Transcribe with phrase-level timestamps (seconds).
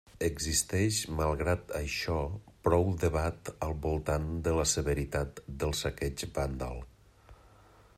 [0.25, 2.15] Existeix, malgrat això,
[2.69, 6.85] prou debat al voltant de la severitat del saqueig vàndal.